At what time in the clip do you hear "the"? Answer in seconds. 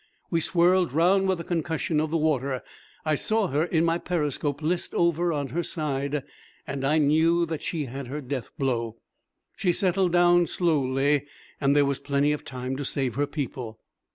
1.37-1.43, 2.09-2.17